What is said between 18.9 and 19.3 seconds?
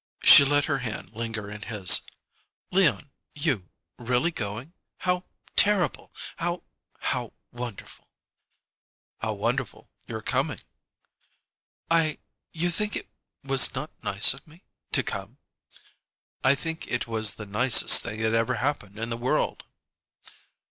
in the